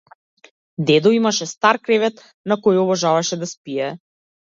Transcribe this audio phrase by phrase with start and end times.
[0.87, 2.19] Дедо имаше стар кревет
[2.51, 3.97] на кој обожаваше да спие.